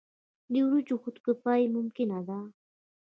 د 0.51 0.53
وریجو 0.65 0.95
خودکفايي 1.03 1.65
ممکنه 1.75 2.19
ده. 2.27 2.39